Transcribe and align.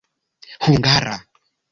hungara 0.63 1.15